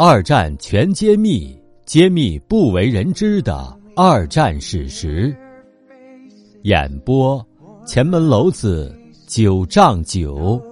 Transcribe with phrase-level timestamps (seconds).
[0.00, 5.36] 二战全揭秘，揭秘不为人知的二战史实。
[6.62, 7.44] 演播：
[7.84, 10.62] 前门楼子九丈九。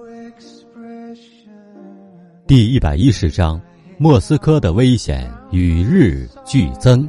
[2.47, 3.59] 第一百一十章：
[3.97, 7.05] 莫斯科的危险与日俱增。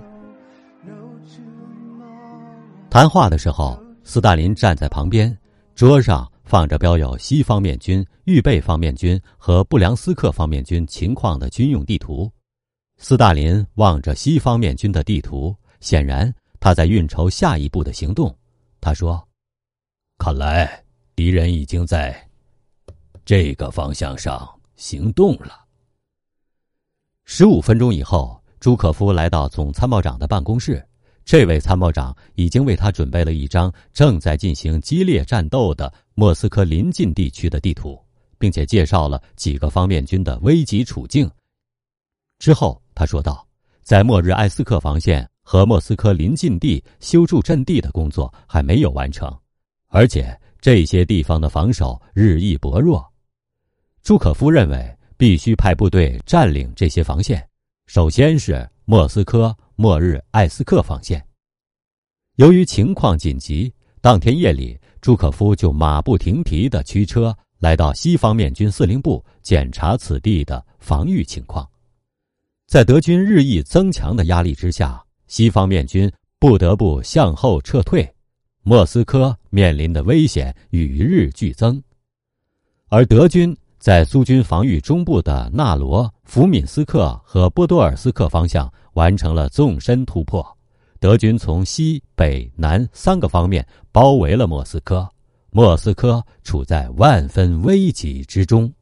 [2.90, 5.32] 谈话的时候，斯大林站在旁边，
[5.76, 6.28] 桌上。
[6.48, 12.32] 放着标有西方面军、预备方面军和布良斯克方面军情况的军用地图，
[12.96, 18.34] 斯大林望着西方面军的地图，显然他在运筹下一步的行动。
[18.80, 19.22] 他说
[20.16, 20.82] ：“看来
[21.14, 22.18] 敌人已经在
[23.26, 25.66] 这个方向上行动了。”
[27.26, 30.82] 十五分钟以后，朱可夫来到总参谋长的办公室。
[31.26, 37.96] 这位参谋长已经为他准备了一张正在进行激烈战斗的莫斯科临近地区的地图，
[38.40, 41.30] 并且介绍了几个方面军的危急处境。
[42.40, 43.46] 之后，他说道
[43.84, 49.32] ：“在莫日埃斯克防线和莫斯科临近地修筑阵地的工作还没有完成，
[49.90, 53.08] 而且这些地方的防守日益薄弱。
[54.02, 57.48] 朱可夫认为必须派部队占领这些防线，
[57.86, 61.24] 首先是莫斯科。”末日艾斯克防线，
[62.34, 71.68] 由于情况紧急，当天夜里，朱可夫就马不停蹄的驱车来到西方面军司令部检查此地的防御情况。
[72.66, 78.08] 在德军日益增强的压力之下，西方面军不得不向后撤退，
[78.62, 81.82] 莫斯科面临的危险与日俱增，
[82.88, 83.56] 而德军。
[83.80, 90.44] 在苏军防御中部的纳罗、福敏斯克和波多尔斯克方向完成了纵深突破，
[91.00, 95.08] 德军从西北南三个方面包围了莫斯科，
[95.50, 98.72] 莫斯科处在万分危急之中。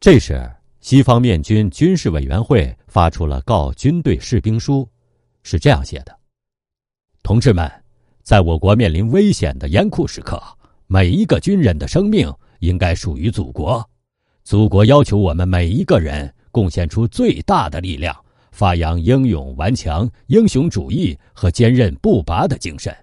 [0.00, 4.88] 这时，西方面军军事委员会发出了告军队士兵书，
[5.42, 6.18] 是这样写的
[7.22, 7.70] ：“同志们，
[8.22, 10.42] 在我国面临危险的严酷时刻，
[10.86, 13.86] 每一个军人的生命。”应该属于祖国，
[14.42, 18.23] 祖国要求我们每一个人贡献出最大的力量，
[18.54, 22.96] 发扬英勇顽强、英雄主义和坚韧不拔的精神。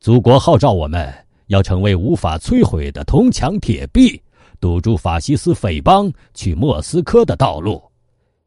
[0.00, 1.12] 祖国号召我们
[1.48, 4.20] 要成为无法摧毁的铜墙铁壁，
[4.58, 7.82] 堵住法西斯匪帮去莫斯科的道路。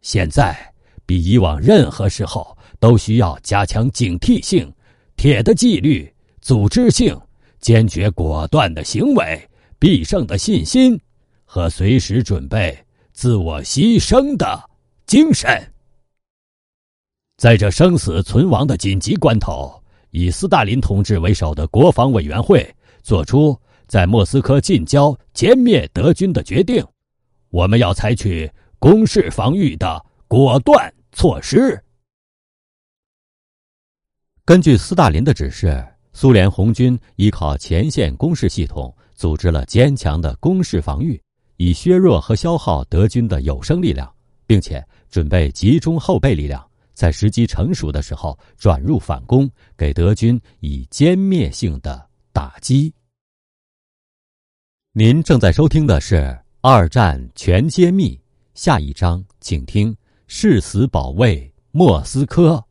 [0.02, 0.58] 现在
[1.06, 4.74] 比以往任何时候都需要加强警惕性、
[5.16, 6.12] 铁的纪律、
[6.42, 7.16] 组织性、
[7.60, 9.48] 坚决果断的行为。
[9.80, 10.98] 必胜的信心
[11.44, 12.78] 和随时准备
[13.12, 14.70] 自我牺牲的
[15.06, 15.73] 精神，
[17.44, 19.78] 在这生死存亡的紧急关头，
[20.12, 26.82] 以斯大林同志为首的国防委员会做出在莫斯科近郊歼灭德军的决定。
[27.50, 28.50] 我们要采取
[28.80, 31.78] 攻势防御的果断措施。
[34.46, 38.96] 根据斯大林的指示，苏联红军依靠前线攻势系统。
[39.16, 41.22] 组织了坚强的攻势防御，
[41.58, 44.10] 以削弱和消耗德军的有生力量，
[44.48, 52.94] 并且准备集中后备力量，在时机成熟的时候转入反攻，给德军以歼灭性的打击。
[54.92, 56.16] 您正在收听的是
[56.62, 58.16] 《二战全揭秘》，
[58.54, 59.96] 下一章请听：
[60.28, 62.64] 誓死保卫莫斯科。